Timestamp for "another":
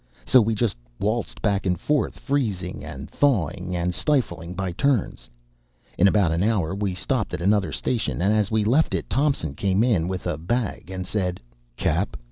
7.41-7.71